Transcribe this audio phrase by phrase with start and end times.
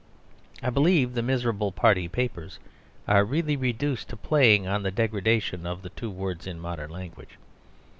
[0.63, 2.57] I believe the miserable party papers
[3.07, 7.37] are really reduced to playing on the degradation of the two words in modern language.